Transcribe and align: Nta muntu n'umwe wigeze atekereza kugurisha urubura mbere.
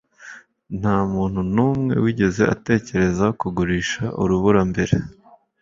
Nta 0.79 0.97
muntu 1.13 1.39
n'umwe 1.53 1.93
wigeze 2.03 2.41
atekereza 2.55 3.25
kugurisha 3.39 4.03
urubura 4.21 4.61
mbere. 4.71 4.95